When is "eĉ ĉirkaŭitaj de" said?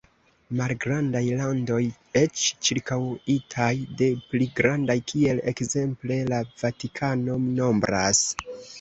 2.21-4.09